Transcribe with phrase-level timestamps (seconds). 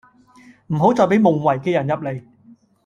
[0.73, 2.23] 唔好再畀夢遺嘅人入嚟